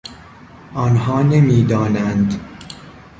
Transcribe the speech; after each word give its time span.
آنها 0.75 1.21
نمیدانند. 1.23 2.39